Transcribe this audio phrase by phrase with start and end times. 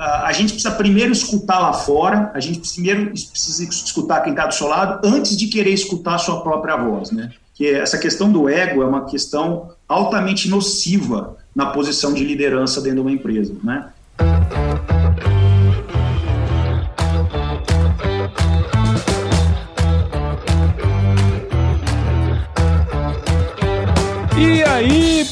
[0.00, 4.54] a gente precisa primeiro escutar lá fora, a gente primeiro precisa escutar quem está do
[4.54, 7.30] seu lado antes de querer escutar a sua própria voz, né?
[7.54, 12.96] Que essa questão do ego é uma questão altamente nociva na posição de liderança dentro
[12.96, 13.90] de uma empresa, né?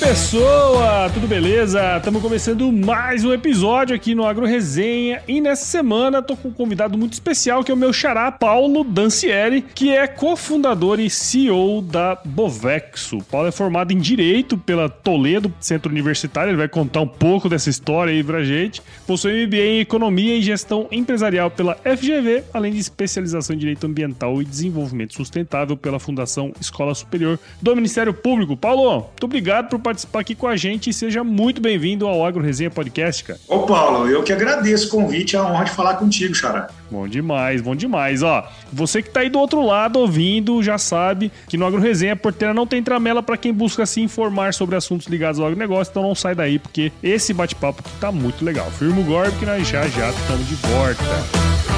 [0.09, 1.99] Pessoa, tudo beleza?
[1.99, 6.51] Estamos começando mais um episódio aqui no Agro Resenha e nessa semana tô com um
[6.51, 11.83] convidado muito especial que é o meu xará Paulo Dancieri, que é cofundador e CEO
[11.83, 13.19] da Bovexo.
[13.31, 17.69] Paulo é formado em Direito pela Toledo Centro Universitário, ele vai contar um pouco dessa
[17.69, 18.81] história aí pra gente.
[19.07, 24.41] Possui MBA em Economia e Gestão Empresarial pela FGV, além de especialização em Direito Ambiental
[24.41, 28.57] e Desenvolvimento Sustentável pela Fundação Escola Superior do Ministério Público.
[28.57, 32.43] Paulo, muito obrigado por participar aqui com a gente e seja muito bem-vindo ao Agro
[32.43, 33.41] Resenha Podcast, cara.
[33.49, 36.69] Ô, Paulo, eu que agradeço o convite, é a honra de falar contigo, Xará.
[36.91, 38.23] Bom demais, bom demais.
[38.23, 42.17] Ó, você que tá aí do outro lado ouvindo, já sabe que no Agro Resenha
[42.17, 46.03] porteira não tem tramela para quem busca se informar sobre assuntos ligados ao agronegócio, então
[46.03, 48.71] não sai daí, porque esse bate-papo tá muito legal.
[48.71, 51.78] Firma o Gorb que nós já já estamos de volta.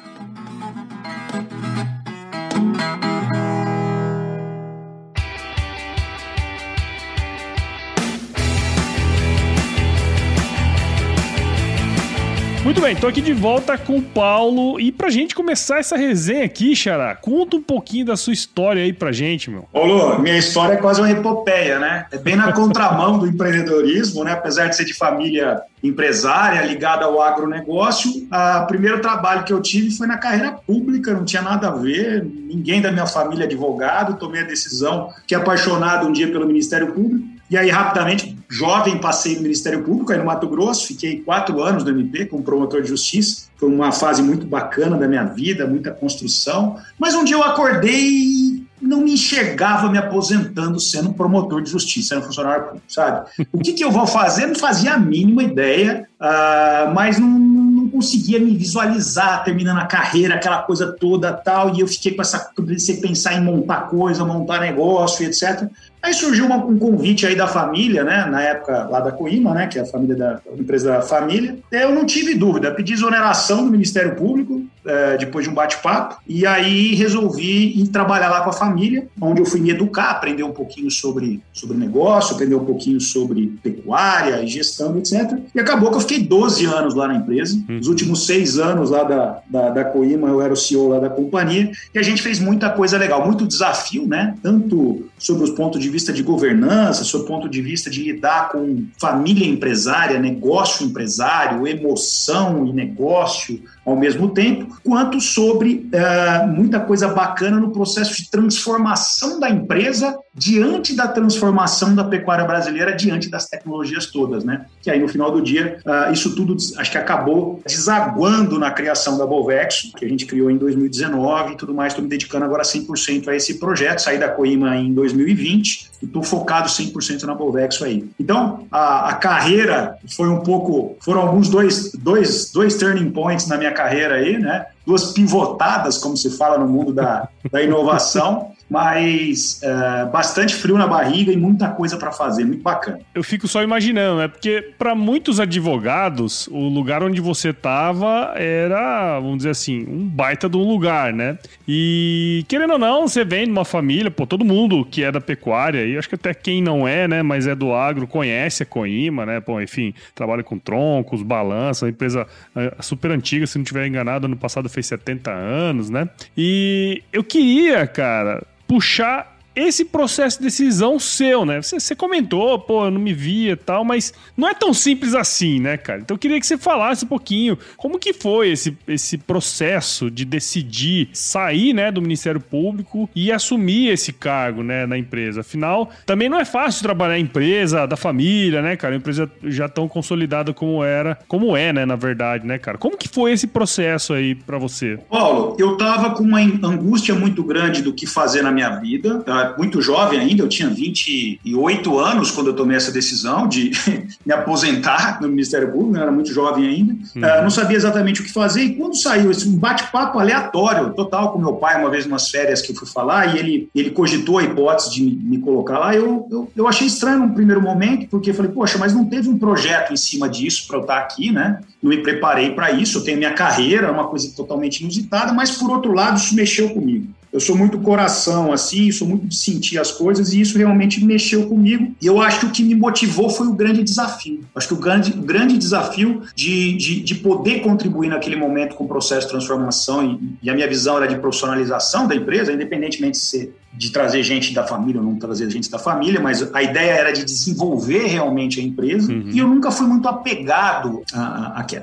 [12.63, 14.79] Muito bem, tô aqui de volta com o Paulo.
[14.79, 18.93] E pra gente começar essa resenha aqui, Xará, conta um pouquinho da sua história aí
[18.93, 19.67] pra gente, meu.
[19.73, 22.05] Ô, Lu, minha história é quase uma epopeia, né?
[22.11, 24.33] É bem na contramão do empreendedorismo, né?
[24.33, 29.89] Apesar de ser de família empresária ligada ao agronegócio, o primeiro trabalho que eu tive
[29.97, 34.19] foi na carreira pública, não tinha nada a ver, ninguém da minha família é advogado,
[34.19, 39.35] tomei a decisão, que apaixonado um dia pelo Ministério Público, e aí, rapidamente, jovem, passei
[39.35, 42.87] no Ministério Público, aí no Mato Grosso, fiquei quatro anos no MP como promotor de
[42.87, 43.49] justiça.
[43.57, 46.77] Foi uma fase muito bacana da minha vida, muita construção.
[46.97, 52.15] Mas um dia eu acordei e não me enxergava me aposentando sendo promotor de justiça,
[52.15, 53.29] sendo funcionário público, sabe?
[53.51, 54.47] O que, que eu vou fazer?
[54.47, 60.35] Não fazia a mínima ideia, uh, mas não, não conseguia me visualizar terminando a carreira,
[60.35, 61.75] aquela coisa toda tal.
[61.75, 62.39] E eu fiquei com essa.
[62.55, 65.69] Comecei a pensar em montar coisa, montar negócio, etc.
[66.01, 68.25] Aí surgiu uma, um convite aí da família, né?
[68.25, 69.67] Na época lá da Coima, né?
[69.67, 71.57] Que é a família da a empresa da família.
[71.71, 76.45] Eu não tive dúvida, pedi exoneração do Ministério Público é, depois de um bate-papo e
[76.45, 80.51] aí resolvi ir trabalhar lá com a família, onde eu fui me educar, aprender um
[80.51, 85.39] pouquinho sobre sobre negócio, aprender um pouquinho sobre pecuária, gestão, etc.
[85.53, 87.55] E acabou que eu fiquei 12 anos lá na empresa.
[87.69, 87.79] Hum.
[87.79, 91.09] Os últimos seis anos lá da, da, da Coima, eu era o CEO lá da
[91.09, 94.35] companhia e a gente fez muita coisa legal, muito desafio, né?
[94.41, 98.49] Tanto sobre os pontos de vista de governança, sob o ponto de vista de lidar
[98.49, 106.79] com família empresária, negócio empresário, emoção e negócio ao mesmo tempo, quanto sobre uh, muita
[106.79, 113.29] coisa bacana no processo de transformação da empresa diante da transformação da pecuária brasileira, diante
[113.29, 114.65] das tecnologias todas, né?
[114.81, 119.17] Que aí no final do dia, uh, isso tudo acho que acabou desaguando na criação
[119.17, 121.91] da Bovexo, que a gente criou em 2019 e tudo mais.
[121.91, 126.23] Estou me dedicando agora 100% a esse projeto, saí da Coima em 2020 e estou
[126.23, 128.09] focado 100% na Bovexo aí.
[128.17, 133.57] Então, a, a, carreira foi um pouco, foram alguns dois, dois, dois turning points na
[133.57, 134.65] minha carreira aí, né?
[134.85, 138.51] Duas pivotadas, como se fala no mundo da, da inovação.
[138.71, 143.01] mas uh, bastante frio na barriga e muita coisa para fazer, muito bacana.
[143.13, 144.29] Eu fico só imaginando, né?
[144.29, 150.47] Porque para muitos advogados, o lugar onde você estava era, vamos dizer assim, um baita
[150.47, 151.37] de um lugar, né?
[151.67, 155.19] E querendo ou não, você vem de uma família, pô, todo mundo que é da
[155.19, 158.65] pecuária, e acho que até quem não é, né, mas é do agro, conhece a
[158.65, 159.41] Coima, né?
[159.41, 162.25] Pô, enfim, trabalha com troncos, balança, empresa
[162.55, 166.07] eh, super antiga, se não tiver enganado, ano passado fez 70 anos, né?
[166.37, 168.41] E eu queria, cara,
[168.71, 171.61] puxar esse processo de decisão seu, né?
[171.61, 175.59] Você, você, comentou, pô, eu não me via tal, mas não é tão simples assim,
[175.59, 176.01] né, cara?
[176.01, 180.23] Então eu queria que você falasse um pouquinho como que foi esse, esse processo de
[180.25, 185.41] decidir sair, né, do Ministério Público e assumir esse cargo, né, na empresa.
[185.41, 188.93] Afinal, também não é fácil trabalhar em empresa da família, né, cara?
[188.93, 192.77] Uma empresa já tão consolidada como era, como é, né, na verdade, né, cara?
[192.77, 194.99] Como que foi esse processo aí para você?
[195.09, 199.40] Paulo, eu tava com uma angústia muito grande do que fazer na minha vida, tá?
[199.57, 203.71] Muito jovem ainda, eu tinha 28 anos quando eu tomei essa decisão de
[204.25, 207.21] me aposentar no Ministério Público, eu era muito jovem ainda, uhum.
[207.21, 211.31] uh, não sabia exatamente o que fazer, e quando saiu esse um bate-papo aleatório, total,
[211.31, 214.37] com meu pai, uma vez umas férias que eu fui falar, e ele, ele cogitou
[214.37, 218.07] a hipótese de me, me colocar lá, eu, eu, eu achei estranho no primeiro momento,
[218.09, 220.97] porque eu falei, poxa, mas não teve um projeto em cima disso para eu estar
[220.97, 221.61] aqui, né?
[221.81, 225.69] Não me preparei para isso, eu tenho minha carreira, uma coisa totalmente inusitada, mas por
[225.71, 227.07] outro lado, isso mexeu comigo.
[227.31, 231.47] Eu sou muito coração, assim, sou muito de sentir as coisas e isso realmente mexeu
[231.47, 231.95] comigo.
[232.01, 234.41] E eu acho que o que me motivou foi o grande desafio.
[234.53, 238.83] Acho que o grande, o grande desafio de, de, de poder contribuir naquele momento com
[238.83, 243.17] o processo de transformação e, e a minha visão era de profissionalização da empresa, independentemente
[243.17, 246.61] de ser de trazer gente da família ou não trazer gente da família, mas a
[246.61, 249.11] ideia era de desenvolver realmente a empresa.
[249.11, 249.29] Uhum.
[249.31, 251.01] E eu nunca fui muito apegado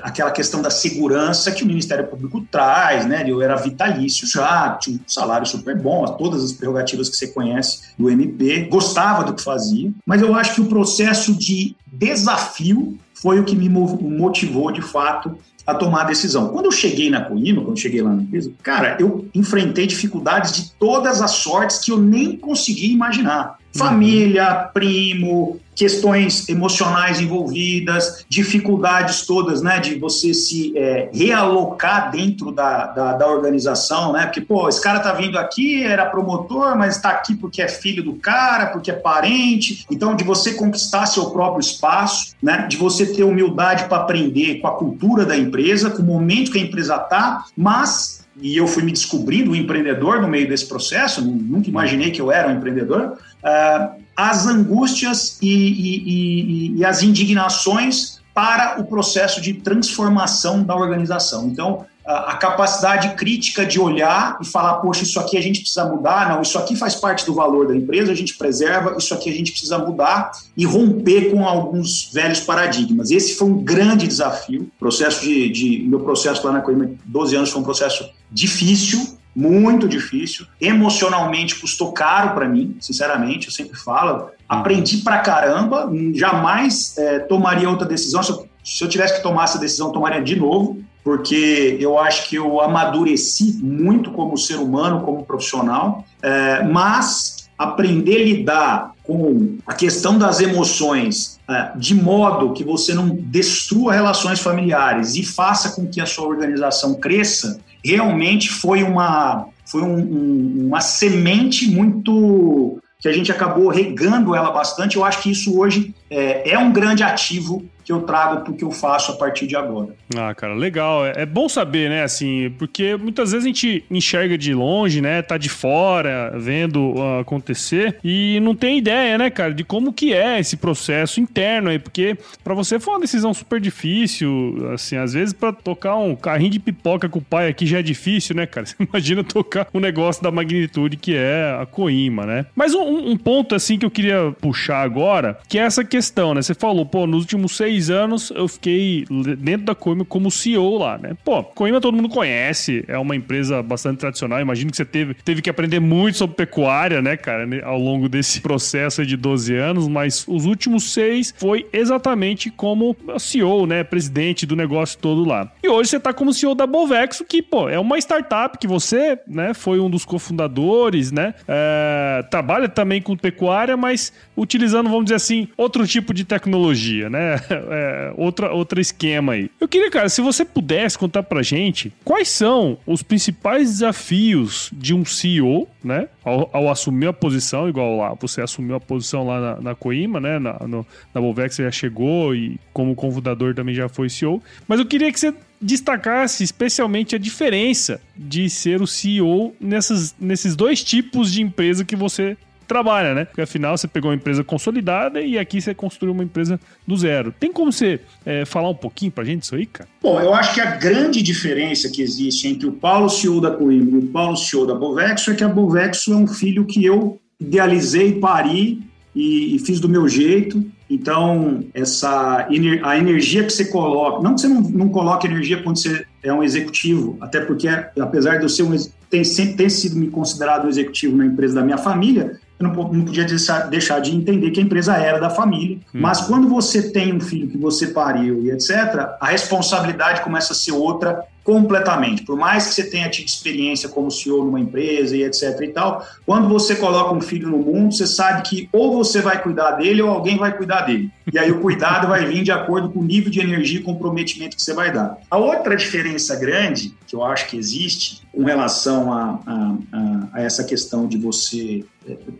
[0.02, 3.24] àquela questão da segurança que o Ministério Público traz, né?
[3.26, 7.80] Eu era vitalício já, tinha um salário super bom, todas as prerrogativas que você conhece
[7.98, 13.40] do MP, gostava do que fazia, mas eu acho que o processo de desafio foi
[13.40, 15.36] o que me motivou de fato
[15.68, 16.48] a tomar a decisão.
[16.48, 20.52] Quando eu cheguei na Coima, quando eu cheguei lá na empresa, cara, eu enfrentei dificuldades
[20.52, 23.58] de todas as sortes que eu nem conseguia imaginar.
[23.76, 32.86] Família, primo, questões emocionais envolvidas, dificuldades todas, né, de você se é, realocar dentro da,
[32.88, 37.10] da, da, organização, né, porque, pô, esse cara tá vindo aqui, era promotor, mas está
[37.10, 41.60] aqui porque é filho do cara, porque é parente, então de você conquistar seu próprio
[41.60, 46.04] espaço, né, de você ter humildade para aprender com a cultura da empresa, com o
[46.04, 50.48] momento que a empresa tá, mas e eu fui me descobrindo um empreendedor no meio
[50.48, 56.78] desse processo, nunca imaginei que eu era um empreendedor, uh, as angústias e, e, e,
[56.78, 61.46] e, as indignações para o processo de transformação da organização.
[61.46, 66.30] Então, a, capacidade crítica de olhar e falar, poxa, isso aqui a gente precisa mudar,
[66.30, 69.32] não, isso aqui faz parte do valor da empresa, a gente preserva, isso aqui a
[69.32, 73.12] gente precisa mudar e romper com alguns velhos paradigmas.
[73.12, 74.68] Esse foi um grande desafio.
[74.80, 79.86] Processo de, de meu processo lá na Coima, 12 anos, foi um processo difícil, muito
[79.86, 80.46] difícil.
[80.60, 84.30] Emocionalmente custou caro para mim, sinceramente, eu sempre falo.
[84.48, 88.20] Aprendi pra caramba, jamais é, tomaria outra decisão.
[88.20, 92.28] Se eu, se eu, tivesse que tomar essa decisão, tomaria de novo, porque eu acho
[92.28, 99.56] que eu amadureci muito como ser humano, como profissional, é, mas aprender a lidar com
[99.66, 105.70] a questão das emoções é, de modo que você não destrua relações familiares e faça
[105.70, 112.80] com que a sua organização cresça, realmente foi uma, foi um, um, uma semente muito
[113.00, 114.96] que a gente acabou regando ela bastante.
[114.96, 118.54] Eu acho que isso hoje é, é um grande ativo que eu trago para o
[118.54, 119.94] que eu faço a partir de agora.
[120.14, 121.06] Ah, cara, legal.
[121.06, 125.22] É, é, bom saber, né, assim, porque muitas vezes a gente enxerga de longe, né,
[125.22, 130.12] tá de fora, vendo uh, acontecer e não tem ideia, né, cara, de como que
[130.12, 135.14] é esse processo interno aí, porque para você foi uma decisão super difícil, assim, às
[135.14, 138.44] vezes para tocar um carrinho de pipoca com o pai aqui já é difícil, né,
[138.44, 138.66] cara?
[138.68, 142.44] Você imagina tocar um negócio da magnitude que é a Coima, né?
[142.54, 146.42] Mas um, um ponto, assim, que eu queria puxar agora, que é essa questão, né?
[146.42, 149.04] Você falou, pô, nos últimos seis seis anos eu fiquei
[149.38, 151.16] dentro da Coima como CEO lá, né?
[151.24, 154.40] Pô, Coima todo mundo conhece, é uma empresa bastante tradicional.
[154.40, 158.40] Imagino que você teve, teve que aprender muito sobre pecuária, né, cara, ao longo desse
[158.42, 164.56] processo de 12 anos, mas os últimos seis foi exatamente como CEO, né, presidente do
[164.56, 165.50] negócio todo lá.
[165.68, 169.54] Hoje você está como CEO da Bovexo, que, pô, é uma startup que você, né,
[169.54, 171.34] foi um dos cofundadores, né?
[171.46, 177.36] É, trabalha também com pecuária, mas utilizando, vamos dizer assim, outro tipo de tecnologia, né?
[177.70, 179.50] É, outra, outro esquema aí.
[179.60, 184.94] Eu queria, cara, se você pudesse contar pra gente quais são os principais desafios de
[184.94, 186.08] um CEO, né?
[186.28, 190.20] Ao, ao assumir a posição, igual lá, você assumiu a posição lá na, na Coima,
[190.20, 190.38] né?
[190.38, 194.42] Na, no, na Bovex você já chegou e como cofundador também já foi CEO.
[194.66, 200.54] Mas eu queria que você destacasse especialmente a diferença de ser o CEO nessas, nesses
[200.54, 202.36] dois tipos de empresa que você
[202.68, 203.24] trabalha, né?
[203.24, 207.32] Porque afinal você pegou uma empresa consolidada e aqui você construiu uma empresa do zero.
[207.32, 209.88] Tem como você é, falar um pouquinho pra gente isso aí, cara?
[210.02, 213.96] Bom, eu acho que a grande diferença que existe entre o Paulo CEO da Coimbra
[213.96, 217.18] e o Paulo CEO da Bovexo é que a Bovexo é um filho que eu
[217.40, 218.80] idealizei, pari
[219.14, 220.64] e, e fiz do meu jeito.
[220.90, 222.48] Então, essa
[222.82, 226.32] a energia que você coloca, não que você não, não coloque energia quando você é
[226.32, 228.74] um executivo, até porque, apesar de eu ser um,
[229.10, 232.74] tem, sempre ter sido me considerado um executivo na empresa da minha família, eu não,
[232.74, 235.78] não podia deixar, de entender que a empresa era da família.
[235.94, 236.00] Hum.
[236.00, 240.56] Mas quando você tem um filho que você pariu e etc., a responsabilidade começa a
[240.56, 242.24] ser outra completamente.
[242.24, 246.06] Por mais que você tenha tido experiência como CEO numa empresa e etc e tal,
[246.26, 250.02] quando você coloca um filho no mundo, você sabe que ou você vai cuidar dele
[250.02, 251.10] ou alguém vai cuidar dele.
[251.32, 254.56] E aí o cuidado vai vir de acordo com o nível de energia e comprometimento
[254.56, 255.16] que você vai dar.
[255.30, 260.62] A outra diferença grande que eu acho que existe com relação a, a, a, essa
[260.62, 261.82] questão de você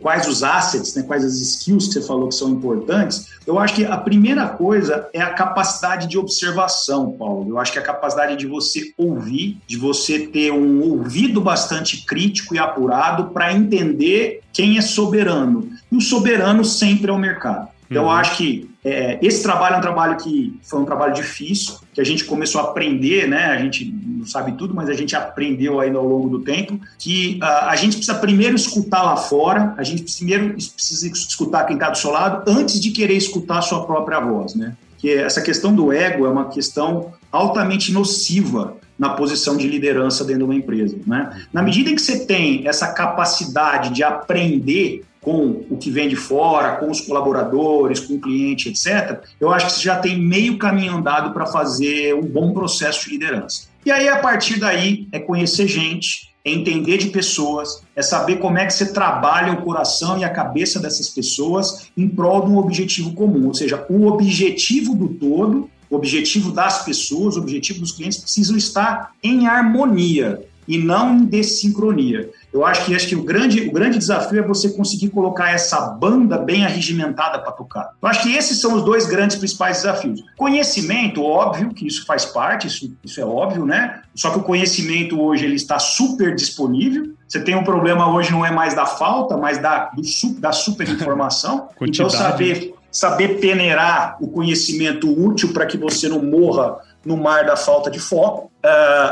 [0.00, 3.74] quais os assets, né, quais as skills que você falou que são importantes, eu acho
[3.74, 7.48] que a primeira coisa é a capacidade de observação, Paulo.
[7.48, 12.54] Eu acho que a capacidade de você ouvir, de você ter um ouvido bastante crítico
[12.54, 15.68] e apurado para entender quem é soberano.
[15.90, 17.68] E o soberano sempre é o mercado.
[17.90, 18.10] Então, uhum.
[18.10, 22.00] eu acho que é, esse trabalho é um trabalho que foi um trabalho difícil, que
[22.00, 23.46] a gente começou a aprender, né?
[23.46, 27.40] A gente não sabe tudo, mas a gente aprendeu ainda ao longo do tempo que
[27.42, 31.90] uh, a gente precisa primeiro escutar lá fora, a gente primeiro precisa escutar quem está
[31.90, 34.76] do seu lado antes de querer escutar a sua própria voz, né?
[34.96, 40.40] Que essa questão do ego é uma questão altamente nociva na posição de liderança dentro
[40.40, 40.96] de uma empresa.
[41.06, 41.30] Né?
[41.52, 46.16] Na medida em que você tem essa capacidade de aprender com o que vem de
[46.16, 50.58] fora, com os colaboradores, com o cliente, etc., eu acho que você já tem meio
[50.58, 53.68] caminho andado para fazer um bom processo de liderança.
[53.84, 58.58] E aí, a partir daí, é conhecer gente, é entender de pessoas, é saber como
[58.58, 62.58] é que você trabalha o coração e a cabeça dessas pessoas em prol de um
[62.58, 67.92] objetivo comum, ou seja, o objetivo do todo o objetivo das pessoas, o objetivo dos
[67.92, 72.30] clientes precisam estar em harmonia e não em desincronia.
[72.52, 75.80] Eu acho que, acho que o, grande, o grande desafio é você conseguir colocar essa
[75.80, 77.90] banda bem arregimentada para tocar.
[78.00, 80.22] Eu acho que esses são os dois grandes principais desafios.
[80.36, 84.02] Conhecimento, óbvio que isso faz parte, isso, isso é óbvio, né?
[84.14, 87.14] Só que o conhecimento hoje ele está super disponível.
[87.26, 90.02] Você tem um problema hoje não é mais da falta, mas da, do,
[90.38, 91.68] da superinformação.
[91.80, 97.56] então, saber saber peneirar o conhecimento útil para que você não morra no mar da
[97.56, 98.50] falta de foco,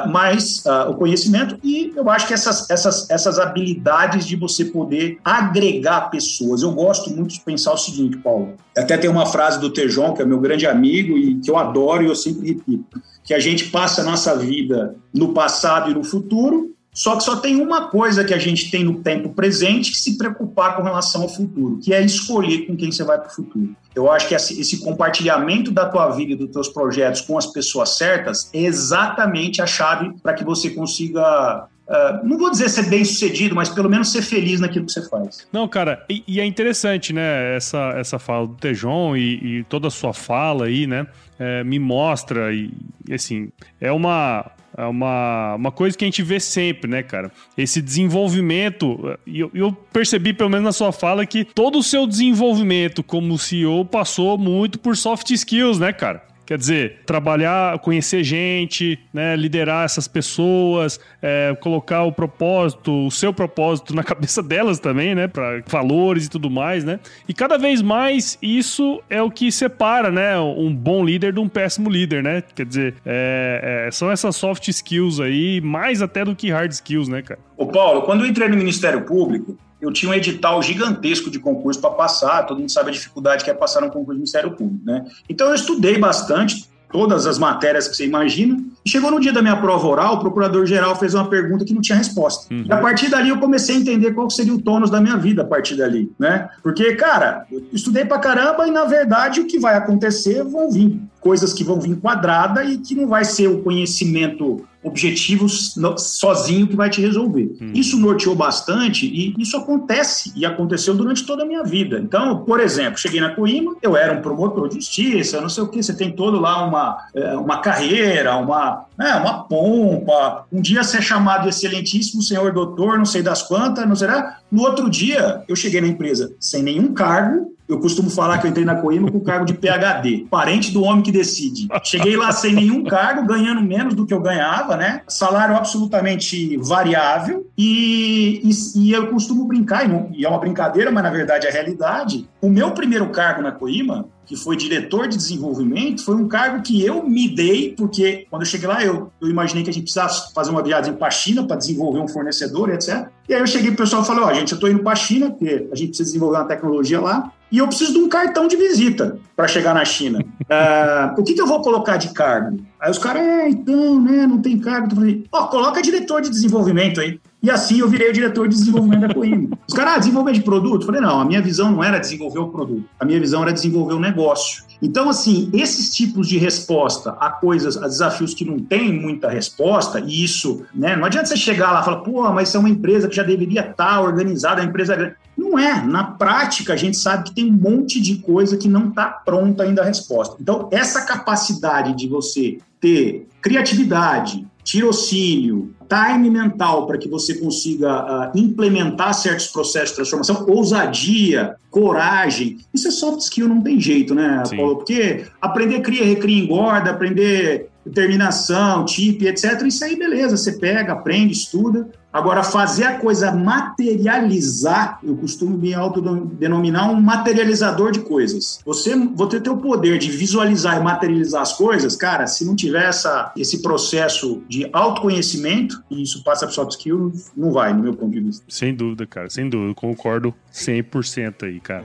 [0.08, 5.18] mas uh, o conhecimento e eu acho que essas, essas, essas habilidades de você poder
[5.24, 6.62] agregar pessoas.
[6.62, 8.54] Eu gosto muito de pensar o seguinte, Paulo.
[8.76, 12.02] Até tem uma frase do Tejon, que é meu grande amigo e que eu adoro
[12.02, 16.04] e eu sempre repito, que a gente passa a nossa vida no passado e no
[16.04, 19.98] futuro só que só tem uma coisa que a gente tem no tempo presente que
[19.98, 23.34] se preocupar com relação ao futuro, que é escolher com quem você vai para o
[23.34, 23.76] futuro.
[23.94, 27.98] Eu acho que esse compartilhamento da tua vida e dos teus projetos com as pessoas
[27.98, 33.04] certas é exatamente a chave para que você consiga Uh, não vou dizer ser bem
[33.04, 35.46] sucedido, mas pelo menos ser feliz naquilo que você faz.
[35.52, 37.54] Não, cara, e, e é interessante, né?
[37.54, 41.06] Essa, essa fala do Tejon e, e toda a sua fala aí, né?
[41.38, 42.72] É, me mostra e,
[43.08, 47.32] assim, é uma é uma, uma coisa que a gente vê sempre, né, cara?
[47.56, 49.18] Esse desenvolvimento.
[49.26, 53.38] E eu, eu, percebi, pelo menos na sua fala, que todo o seu desenvolvimento como
[53.38, 56.22] CEO passou muito por soft skills, né, cara?
[56.46, 63.32] Quer dizer, trabalhar, conhecer gente, né, liderar essas pessoas, é, colocar o propósito, o seu
[63.32, 67.00] propósito na cabeça delas também, né, para valores e tudo mais, né?
[67.28, 71.48] E cada vez mais isso é o que separa, né, um bom líder de um
[71.48, 72.42] péssimo líder, né?
[72.54, 77.08] Quer dizer, é, é, são essas soft skills aí, mais até do que hard skills,
[77.08, 77.40] né, cara?
[77.56, 81.80] Ô Paulo, quando eu entrei no Ministério Público, eu tinha um edital gigantesco de concurso
[81.80, 84.84] para passar, todo mundo sabe a dificuldade que é passar um concurso do Ministério Público,
[84.84, 85.04] né?
[85.28, 88.56] Então eu estudei bastante todas as matérias que você imagina
[88.86, 91.98] Chegou no dia da minha prova oral, o procurador-geral fez uma pergunta que não tinha
[91.98, 92.54] resposta.
[92.54, 92.64] Uhum.
[92.68, 95.42] E a partir dali eu comecei a entender qual seria o tônus da minha vida
[95.42, 96.48] a partir dali, né?
[96.62, 101.00] Porque, cara, eu estudei pra caramba e, na verdade, o que vai acontecer vão vir
[101.20, 106.76] coisas que vão vir quadrada e que não vai ser o conhecimento objetivos sozinho que
[106.76, 107.56] vai te resolver.
[107.60, 107.72] Hum.
[107.74, 111.98] Isso norteou bastante e isso acontece e aconteceu durante toda a minha vida.
[111.98, 115.68] Então, por exemplo, cheguei na Coima, eu era um promotor de justiça, não sei o
[115.68, 120.46] que, você tem todo lá uma, é, uma carreira, uma, né, uma pompa.
[120.52, 124.38] Um dia ser chamado de excelentíssimo senhor doutor, não sei das quantas, não será?
[124.50, 128.50] No outro dia, eu cheguei na empresa sem nenhum cargo, eu costumo falar que eu
[128.50, 131.68] entrei na Coima com cargo de PHD, parente do homem que decide.
[131.82, 135.02] Cheguei lá sem nenhum cargo, ganhando menos do que eu ganhava, né?
[135.08, 137.46] Salário absolutamente variável.
[137.58, 142.28] E, e, e eu costumo brincar, e, é uma brincadeira, mas na verdade é realidade.
[142.40, 146.84] O meu primeiro cargo na Coima que foi diretor de desenvolvimento, foi um cargo que
[146.84, 150.34] eu me dei, porque quando eu cheguei lá, eu, eu imaginei que a gente precisasse
[150.34, 153.06] fazer uma viagem para a China para desenvolver um fornecedor, etc.
[153.28, 154.92] E aí eu cheguei pro pessoal e falei, ó, oh, gente, eu estou indo para
[154.92, 158.08] a China, porque a gente precisa desenvolver uma tecnologia lá, e eu preciso de um
[158.08, 160.18] cartão de visita para chegar na China.
[160.18, 162.58] Uh, o que, que, eu vou colocar de cargo?
[162.80, 164.88] Aí os caras, é, então, né, não tem cargo.
[164.90, 167.20] Eu falei, ó, oh, coloca diretor de desenvolvimento aí.
[167.46, 169.56] E assim eu virei o diretor de desenvolvimento da Coimbra.
[169.68, 170.82] Os caras, ah, desenvolver de produto?
[170.82, 173.52] Eu falei, não, a minha visão não era desenvolver o produto, a minha visão era
[173.52, 174.64] desenvolver o negócio.
[174.82, 180.00] Então, assim, esses tipos de resposta a coisas, a desafios que não têm muita resposta,
[180.00, 182.68] e isso, né, não adianta você chegar lá e falar, pô, mas isso é uma
[182.68, 185.14] empresa que já deveria estar organizada, a empresa grande.
[185.38, 185.86] Não é.
[185.86, 189.62] Na prática, a gente sabe que tem um monte de coisa que não está pronta
[189.62, 190.36] ainda a resposta.
[190.40, 198.38] Então, essa capacidade de você ter criatividade, tirocínio, time mental para que você consiga uh,
[198.38, 204.42] implementar certos processos de transformação, ousadia, coragem, isso é soft skill, não tem jeito, né,
[204.44, 204.56] Sim.
[204.56, 204.76] Paulo?
[204.76, 209.62] Porque aprender cria, recria, engorda, aprender determinação, tip, etc.
[209.64, 211.88] Isso aí, beleza, você pega, aprende, estuda.
[212.16, 218.58] Agora, fazer a coisa materializar, eu costumo me autodenominar um materializador de coisas.
[218.64, 222.88] Você, você ter o poder de visualizar e materializar as coisas, cara, se não tiver
[222.88, 227.92] essa, esse processo de autoconhecimento, e isso passa para soft skill, não vai, no meu
[227.92, 228.42] ponto de vista.
[228.48, 229.74] Sem dúvida, cara, sem dúvida.
[229.74, 231.84] Concordo 100% aí, cara.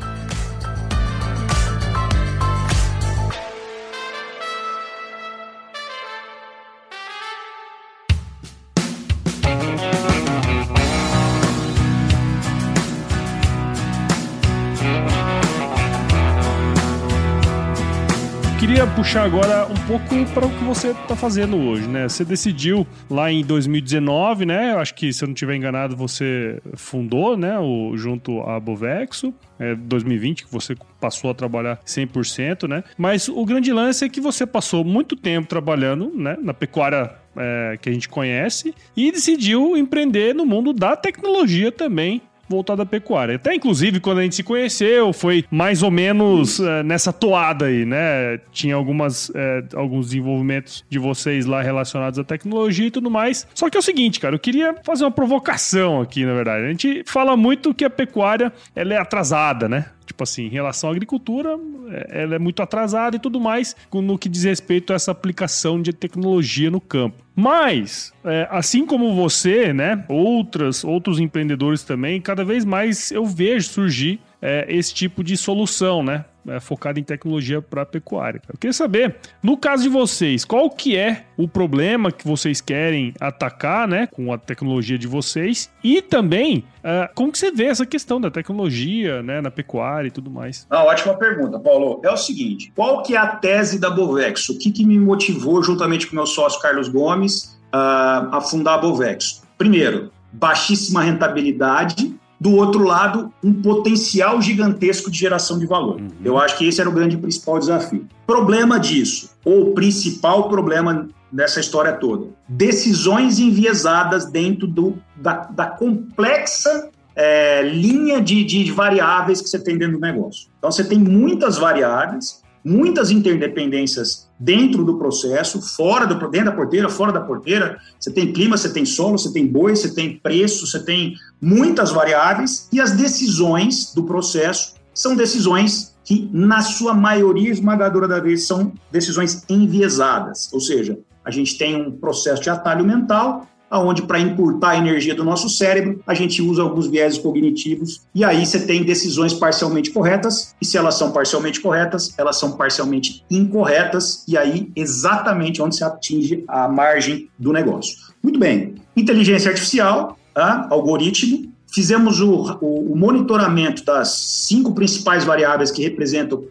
[19.01, 22.07] Puxar agora um pouco para o que você está fazendo hoje, né?
[22.07, 24.73] Você decidiu lá em 2019, né?
[24.73, 27.57] Eu acho que, se eu não estiver enganado, você fundou, né?
[27.57, 29.33] O, junto à Bovexo.
[29.57, 32.83] É 2020 que você passou a trabalhar 100%, né?
[32.95, 36.37] Mas o grande lance é que você passou muito tempo trabalhando, né?
[36.39, 42.21] Na pecuária é, que a gente conhece e decidiu empreender no mundo da tecnologia também
[42.51, 43.35] voltado à pecuária.
[43.35, 47.85] Até inclusive quando a gente se conheceu, foi mais ou menos uh, nessa toada aí,
[47.85, 48.39] né?
[48.51, 49.33] Tinha algumas uh,
[49.75, 53.47] alguns desenvolvimentos de vocês lá relacionados à tecnologia e tudo mais.
[53.55, 56.65] Só que é o seguinte, cara, eu queria fazer uma provocação aqui, na verdade.
[56.65, 59.85] A gente fala muito que a pecuária ela é atrasada, né?
[60.11, 61.57] Tipo assim, em relação à agricultura,
[61.89, 65.81] é, ela é muito atrasada e tudo mais no que diz respeito a essa aplicação
[65.81, 67.23] de tecnologia no campo.
[67.33, 73.69] Mas, é, assim como você, né, outras, outros empreendedores também, cada vez mais eu vejo
[73.69, 76.25] surgir é, esse tipo de solução, né?
[76.47, 78.41] É, focada em tecnologia para pecuária.
[78.47, 83.13] Eu queria saber, no caso de vocês, qual que é o problema que vocês querem
[83.19, 87.85] atacar, né, com a tecnologia de vocês e também uh, como que você vê essa
[87.85, 90.65] questão da tecnologia, né, na pecuária e tudo mais?
[90.69, 92.01] Ah, ótima pergunta, Paulo.
[92.03, 94.49] É o seguinte, qual que é a tese da Bovex?
[94.49, 98.77] O que, que me motivou, juntamente com meu sócio Carlos Gomes, uh, a fundar a
[98.77, 99.43] Bovex?
[99.57, 106.01] Primeiro, baixíssima rentabilidade do outro lado, um potencial gigantesco de geração de valor.
[106.01, 106.09] Uhum.
[106.25, 108.07] Eu acho que esse era o grande principal desafio.
[108.25, 115.67] Problema disso, ou o principal problema dessa história toda, decisões enviesadas dentro do, da, da
[115.67, 120.47] complexa é, linha de, de variáveis que você tem dentro do negócio.
[120.57, 126.89] Então, você tem muitas variáveis, muitas interdependências dentro do processo, fora do dentro da porteira,
[126.89, 127.79] fora da porteira.
[127.99, 131.91] Você tem clima, você tem solo, você tem boi, você tem preço, você tem muitas
[131.91, 138.45] variáveis e as decisões do processo são decisões que, na sua maioria esmagadora da vez,
[138.45, 144.19] são decisões enviesadas, ou seja, a gente tem um processo de atalho mental aonde para
[144.19, 148.59] encurtar a energia do nosso cérebro, a gente usa alguns viéses cognitivos e aí você
[148.59, 154.37] tem decisões parcialmente corretas e se elas são parcialmente corretas, elas são parcialmente incorretas e
[154.37, 157.97] aí exatamente onde se atinge a margem do negócio.
[158.21, 160.67] Muito bem, inteligência artificial, tá?
[160.69, 164.09] algoritmo, fizemos o, o, o, monitoramento das
[164.47, 166.43] cinco principais variáveis que representam,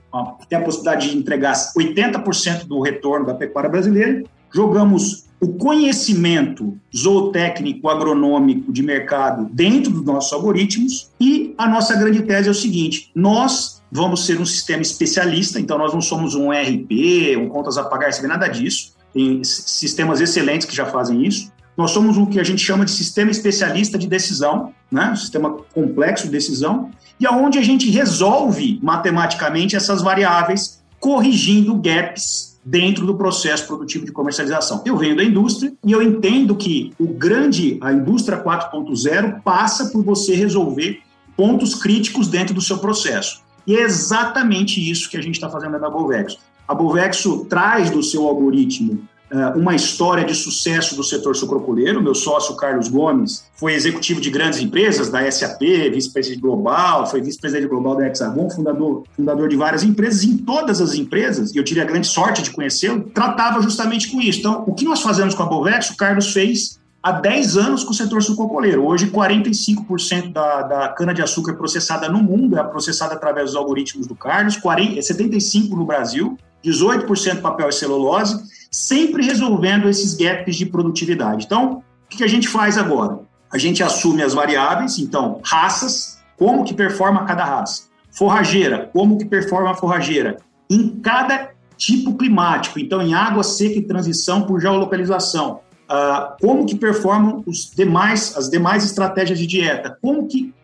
[0.48, 7.88] tem a possibilidade de entregar 80% do retorno da pecuária brasileira, jogamos o conhecimento zootécnico,
[7.88, 13.10] agronômico de mercado dentro dos nossos algoritmos e a nossa grande tese é o seguinte:
[13.14, 17.84] nós vamos ser um sistema especialista, então nós não somos um RP, um contas a
[17.84, 18.94] pagar, nada disso.
[19.14, 21.50] Tem sistemas excelentes que já fazem isso.
[21.76, 25.10] Nós somos o que a gente chama de sistema especialista de decisão, né?
[25.12, 32.49] um sistema complexo de decisão, e aonde a gente resolve matematicamente essas variáveis, corrigindo gaps
[32.64, 34.82] dentro do processo produtivo de comercialização.
[34.84, 40.04] Eu venho da indústria e eu entendo que o grande, a indústria 4.0 passa por
[40.04, 41.00] você resolver
[41.36, 43.42] pontos críticos dentro do seu processo.
[43.66, 46.38] E é exatamente isso que a gente está fazendo na Bovexo.
[46.66, 49.08] A Bovexo traz do seu algoritmo
[49.54, 52.02] uma história de sucesso do setor sucrocoleiro.
[52.02, 55.60] Meu sócio, Carlos Gomes, foi executivo de grandes empresas, da SAP,
[55.92, 60.24] vice-presidente global, foi vice-presidente global da Hexagon, fundador, fundador de várias empresas.
[60.24, 64.20] Em todas as empresas, e eu tive a grande sorte de conhecê-lo, tratava justamente com
[64.20, 64.40] isso.
[64.40, 67.92] Então, o que nós fazemos com a Bovex, o Carlos fez há 10 anos com
[67.92, 68.86] o setor sucrocoleiro.
[68.86, 74.56] Hoje, 45% da, da cana-de-açúcar processada no mundo é processada através dos algoritmos do Carlos,
[74.56, 81.44] 40, 75% no Brasil, 18% papel e celulose, sempre resolvendo esses gaps de produtividade.
[81.44, 83.20] Então, o que a gente faz agora?
[83.52, 87.88] A gente assume as variáveis, então, raças, como que performa cada raça.
[88.12, 90.38] Forrageira, como que performa a forrageira.
[90.68, 95.60] Em cada tipo climático, então, em água seca e transição por geolocalização.
[95.90, 99.98] Uh, como que performam os demais, as demais estratégias de dieta.
[100.00, 100.54] Como que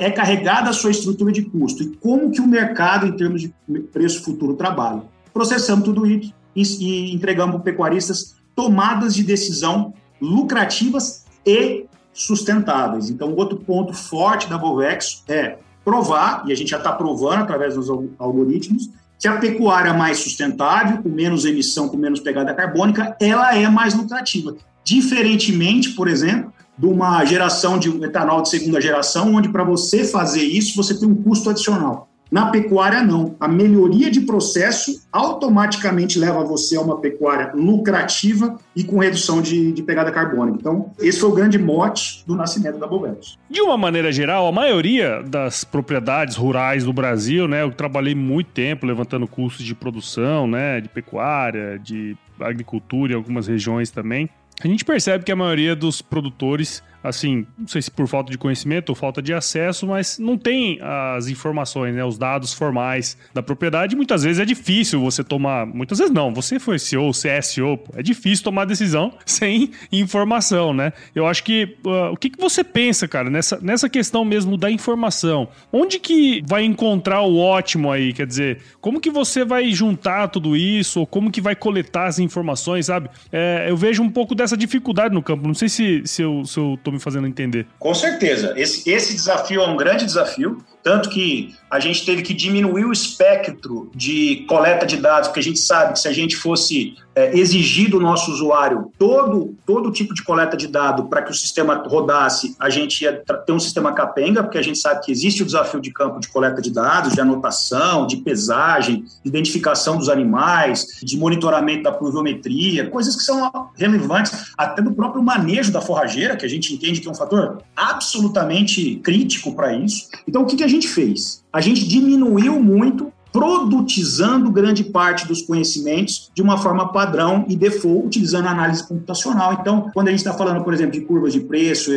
[0.00, 3.52] é carregada a sua estrutura de custo e como que o mercado, em termos de
[3.92, 5.02] preço futuro, trabalha
[5.38, 13.10] processamos tudo isso e, entregamos para pecuaristas tomadas de decisão lucrativas e sustentáveis.
[13.10, 17.74] Então, outro ponto forte da Bovex é provar, e a gente já está provando através
[17.74, 23.56] dos algoritmos, que a pecuária mais sustentável, com menos emissão, com menos pegada carbônica, ela
[23.56, 24.54] é mais lucrativa.
[24.84, 30.42] Diferentemente, por exemplo, de uma geração de etanol de segunda geração, onde para você fazer
[30.42, 32.07] isso, você tem um custo adicional.
[32.30, 33.36] Na pecuária, não.
[33.40, 39.72] A melhoria de processo automaticamente leva você a uma pecuária lucrativa e com redução de,
[39.72, 40.58] de pegada carbônica.
[40.60, 43.38] Então, esse foi o grande mote do nascimento da Bovetos.
[43.48, 48.50] De uma maneira geral, a maioria das propriedades rurais do Brasil, né, eu trabalhei muito
[48.50, 54.28] tempo levantando custos de produção, né, de pecuária, de agricultura em algumas regiões também.
[54.62, 58.38] A gente percebe que a maioria dos produtores assim, não sei se por falta de
[58.38, 63.42] conhecimento ou falta de acesso, mas não tem as informações, né, os dados formais da
[63.42, 63.96] propriedade.
[63.96, 68.44] Muitas vezes é difícil você tomar, muitas vezes não, você foi CEO, CEO, é difícil
[68.44, 70.92] tomar decisão sem informação, né?
[71.14, 74.70] Eu acho que uh, o que, que você pensa, cara, nessa, nessa questão mesmo da
[74.70, 75.48] informação?
[75.72, 78.12] Onde que vai encontrar o ótimo aí?
[78.12, 82.18] Quer dizer, como que você vai juntar tudo isso ou como que vai coletar as
[82.18, 83.08] informações, sabe?
[83.30, 85.46] É, eu vejo um pouco dessa dificuldade no campo.
[85.46, 87.66] Não sei se, se eu, se eu tô me fazendo entender.
[87.78, 88.54] Com certeza.
[88.56, 90.64] Esse, esse desafio é um grande desafio.
[90.82, 95.42] Tanto que a gente teve que diminuir o espectro de coleta de dados, porque a
[95.42, 100.14] gente sabe que se a gente fosse é, exigir do nosso usuário todo, todo tipo
[100.14, 103.92] de coleta de dado para que o sistema rodasse, a gente ia ter um sistema
[103.92, 107.12] capenga, porque a gente sabe que existe o desafio de campo de coleta de dados,
[107.12, 114.52] de anotação, de pesagem, identificação dos animais, de monitoramento da pluviometria, coisas que são relevantes
[114.56, 118.96] até do próprio manejo da forrageira, que a gente entende que é um fator absolutamente
[119.02, 120.08] crítico para isso.
[120.26, 121.44] Então, o que, que a gente fez?
[121.52, 128.06] A gente diminuiu muito produtizando grande parte dos conhecimentos de uma forma padrão e default,
[128.06, 129.52] utilizando análise computacional.
[129.60, 131.90] Então, quando a gente está falando, por exemplo, de curvas de preço,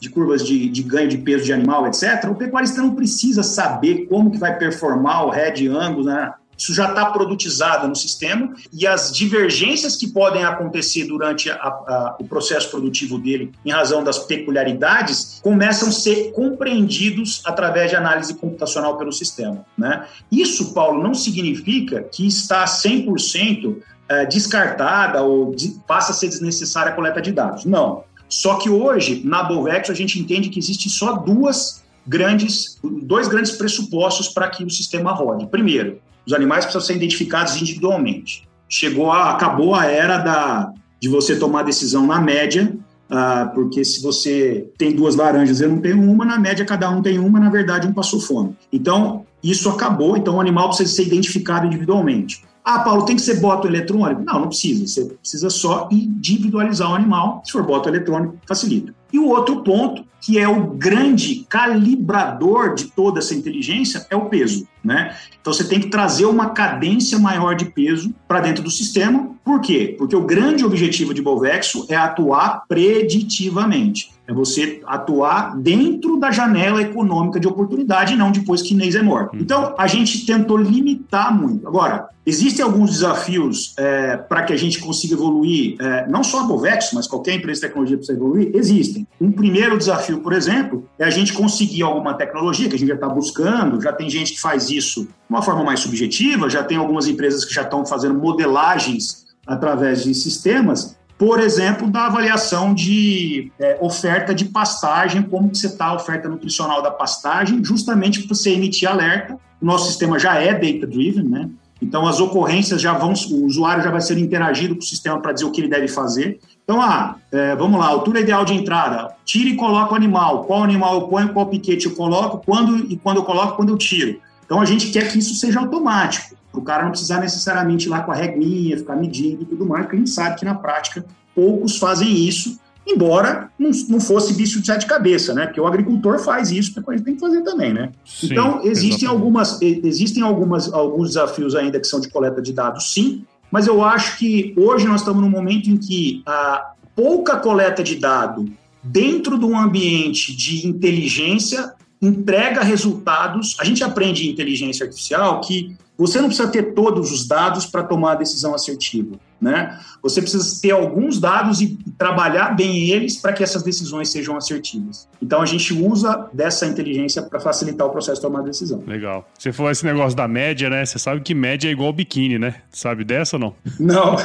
[0.00, 4.06] de curvas de, de, ganho de peso de animal, etc., o pecuarista não precisa saber
[4.06, 6.32] como que vai performar o head angle, né?
[6.58, 12.16] Isso já está produtizado no sistema e as divergências que podem acontecer durante a, a,
[12.20, 18.34] o processo produtivo dele, em razão das peculiaridades, começam a ser compreendidos através de análise
[18.34, 19.64] computacional pelo sistema.
[19.76, 20.04] Né?
[20.32, 23.76] Isso, Paulo, não significa que está 100%
[24.08, 25.54] é, descartada ou
[25.86, 27.64] passa a ser desnecessária a coleta de dados.
[27.64, 28.02] Não.
[28.28, 33.52] Só que hoje, na Bovex, a gente entende que existem só duas grandes, dois grandes
[33.52, 35.46] pressupostos para que o sistema rode.
[35.46, 38.46] Primeiro, os animais precisam ser identificados individualmente.
[38.68, 42.70] Chegou a, acabou a era da, de você tomar decisão na média,
[43.10, 46.90] uh, porque se você tem duas laranjas e eu não tenho uma, na média cada
[46.90, 48.54] um tem uma, na verdade um passou fome.
[48.70, 52.44] Então, isso acabou, então o animal precisa ser identificado individualmente.
[52.62, 54.22] Ah, Paulo, tem que ser boto eletrônico?
[54.22, 54.86] Não, não precisa.
[54.86, 57.40] Você precisa só individualizar o animal.
[57.42, 58.94] Se for boto eletrônico, facilita.
[59.12, 64.26] E o outro ponto, que é o grande calibrador de toda essa inteligência, é o
[64.26, 64.66] peso.
[64.82, 65.14] Né?
[65.40, 69.30] Então você tem que trazer uma cadência maior de peso para dentro do sistema.
[69.44, 69.94] Por quê?
[69.98, 74.10] Porque o grande objetivo de Bovexo é atuar preditivamente.
[74.26, 79.34] É você atuar dentro da janela econômica de oportunidade, não depois que Inês é morto.
[79.34, 79.40] Uhum.
[79.40, 81.66] Então, a gente tentou limitar muito.
[81.66, 86.44] Agora, existem alguns desafios é, para que a gente consiga evoluir, é, não só a
[86.44, 88.97] Bovex, mas qualquer empresa de tecnologia precisa evoluir, existem.
[89.20, 92.94] Um primeiro desafio, por exemplo, é a gente conseguir alguma tecnologia que a gente já
[92.94, 96.76] está buscando, já tem gente que faz isso de uma forma mais subjetiva, já tem
[96.76, 103.50] algumas empresas que já estão fazendo modelagens através de sistemas, por exemplo, da avaliação de
[103.58, 108.36] é, oferta de pastagem, como que você está a oferta nutricional da pastagem, justamente para
[108.36, 109.36] você emitir alerta.
[109.60, 111.50] O nosso sistema já é data-driven, né?
[111.82, 115.32] Então, as ocorrências já vão, o usuário já vai ser interagido com o sistema para
[115.32, 116.38] dizer o que ele deve fazer.
[116.68, 120.62] Então, ah, é, vamos lá, altura ideal de entrada, tira e coloca o animal, qual
[120.62, 124.20] animal eu ponho, qual piquete eu coloco, quando e quando eu coloco, quando eu tiro.
[124.44, 128.00] Então, a gente quer que isso seja automático o cara não precisar necessariamente ir lá
[128.00, 131.04] com a reguinha, ficar medindo e tudo mais, porque a gente sabe que na prática
[131.34, 135.46] poucos fazem isso, embora não, não fosse bicho de sete cabeça, né?
[135.46, 137.90] Porque o agricultor faz isso, porque a gente tem que fazer também, né?
[138.04, 142.92] Sim, então, existem algumas, existem algumas, alguns desafios ainda que são de coleta de dados,
[142.92, 147.82] sim, mas eu acho que hoje nós estamos num momento em que a pouca coleta
[147.82, 148.50] de dado
[148.82, 153.56] dentro de um ambiente de inteligência entrega resultados.
[153.58, 157.82] A gente aprende em inteligência artificial que você não precisa ter todos os dados para
[157.82, 159.16] tomar a decisão assertiva.
[159.40, 159.78] Né?
[160.02, 165.08] Você precisa ter alguns dados e trabalhar bem eles para que essas decisões sejam assertivas.
[165.22, 168.82] Então a gente usa dessa inteligência para facilitar o processo de tomar decisão.
[168.86, 169.28] Legal.
[169.38, 170.84] Você falou esse negócio da média, né?
[170.84, 172.56] Você sabe que média é igual biquíni, né?
[172.70, 173.54] Sabe dessa ou não?
[173.78, 174.16] Não.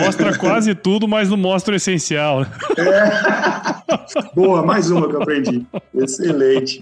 [0.00, 2.42] mostra quase tudo, mas não mostra o essencial.
[2.76, 3.81] É.
[4.34, 5.66] Boa, mais uma que eu aprendi.
[5.94, 6.78] Excelente.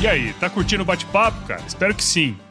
[0.00, 1.62] E aí, tá curtindo o bate-papo, cara?
[1.66, 2.36] Espero que sim.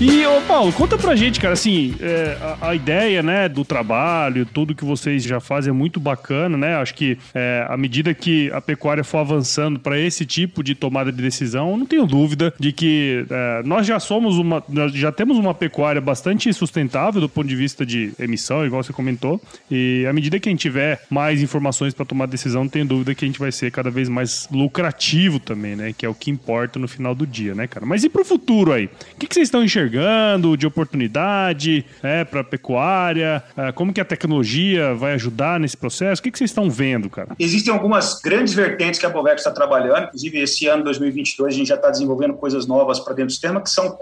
[0.00, 4.46] E, ô Paulo, conta pra gente, cara, assim, é, a, a, ideia, né, do trabalho,
[4.46, 6.76] tudo que vocês já fazem é muito bacana, né?
[6.76, 11.10] Acho que é, à medida que a pecuária for avançando para esse tipo de tomada
[11.10, 14.62] de decisão, não tenho dúvida de que é, nós já somos uma,
[14.94, 19.42] já temos uma pecuária bastante sustentável do ponto de vista de emissão, igual você comentou,
[19.68, 23.16] e à medida que a gente tiver mais informações para tomar decisão, não tenho dúvida
[23.16, 25.92] que a gente vai ser cada vez mais lucrativo também, né?
[25.92, 27.84] Que é o que importa no final do dia, né, cara?
[27.84, 28.84] Mas e pro futuro aí?
[28.84, 29.87] O que, que vocês estão enxergando?
[29.88, 33.42] Enxergando de oportunidade é, para a pecuária?
[33.56, 36.20] É, como que a tecnologia vai ajudar nesse processo?
[36.20, 37.34] O que, que vocês estão vendo, cara?
[37.38, 41.68] Existem algumas grandes vertentes que a Bovex está trabalhando, inclusive esse ano, 2022, a gente
[41.68, 43.98] já está desenvolvendo coisas novas para dentro do sistema que são,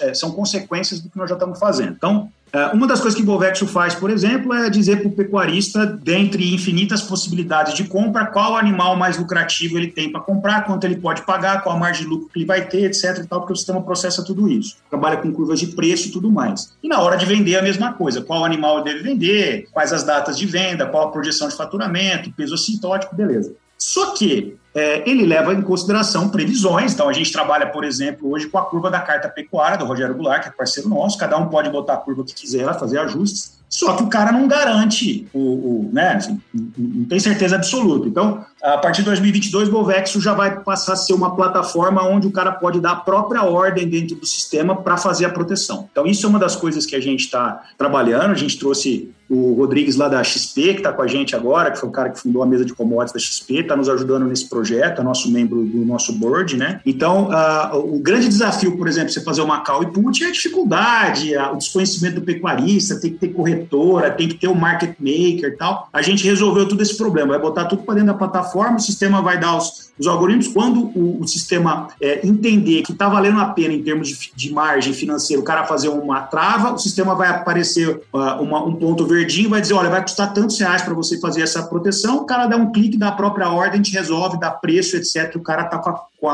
[0.00, 1.92] é, são consequências do que nós já estamos fazendo.
[1.92, 2.30] Então,
[2.72, 6.54] uma das coisas que o Bovexo faz, por exemplo, é dizer para o pecuarista, dentre
[6.54, 11.22] infinitas possibilidades de compra, qual animal mais lucrativo ele tem para comprar, quanto ele pode
[11.22, 13.18] pagar, qual a margem de lucro que ele vai ter, etc.
[13.18, 14.76] E tal, porque o sistema processa tudo isso.
[14.88, 16.72] Trabalha com curvas de preço e tudo mais.
[16.82, 18.22] E na hora de vender, a mesma coisa.
[18.22, 22.54] Qual animal deve vender, quais as datas de venda, qual a projeção de faturamento, peso
[22.54, 23.54] assintótico, beleza.
[23.76, 26.94] Só que é, ele leva em consideração previsões.
[26.94, 30.14] Então, a gente trabalha, por exemplo, hoje com a curva da carta pecuária do Rogério
[30.14, 31.18] Goulart, que é parceiro nosso.
[31.18, 33.58] Cada um pode botar a curva que quiser, fazer ajustes.
[33.68, 38.08] Só que o cara não garante o, o né, assim, não tem certeza absoluta.
[38.08, 42.26] Então, a partir de 2022, o Bovexo já vai passar a ser uma plataforma onde
[42.26, 45.88] o cara pode dar a própria ordem dentro do sistema para fazer a proteção.
[45.90, 48.32] Então, isso é uma das coisas que a gente está trabalhando.
[48.32, 51.78] A gente trouxe o Rodrigues lá da XP, que está com a gente agora, que
[51.78, 54.48] foi o cara que fundou a mesa de commodities da XP, está nos ajudando nesse
[54.48, 56.80] projeto, é nosso membro do nosso board, né?
[56.86, 60.32] Então, uh, o grande desafio, por exemplo, você fazer uma call e put é a
[60.32, 65.52] dificuldade, o desconhecimento do pecuarista, tem que ter corretora, tem que ter o market maker
[65.52, 65.88] e tal.
[65.92, 69.20] A gente resolveu todo esse problema, vai botar tudo para dentro da plataforma, o sistema
[69.22, 70.48] vai dar os, os algoritmos.
[70.48, 74.52] Quando o, o sistema é, entender que está valendo a pena em termos de, de
[74.52, 79.06] margem financeira o cara fazer uma trava, o sistema vai aparecer uh, uma, um ponto
[79.06, 82.46] verdinho, vai dizer, olha, vai custar tantos reais para você fazer essa proteção, o cara
[82.46, 85.34] dá um clique da própria ordem, te resolve, dá preço, etc.
[85.36, 86.28] O cara tá com a, com